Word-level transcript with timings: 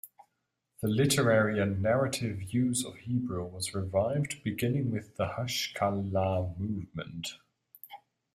The 0.81 0.87
literary 0.87 1.59
and 1.61 1.79
narrative 1.79 2.41
use 2.51 2.83
of 2.83 2.95
Hebrew 2.95 3.43
was 3.45 3.75
revived 3.75 4.41
beginning 4.43 4.89
with 4.89 5.15
the 5.15 5.33
Haskalah 5.37 6.55
movement. 6.57 7.37